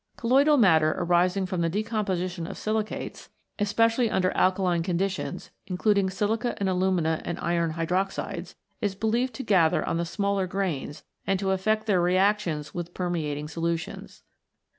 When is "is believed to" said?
8.81-9.43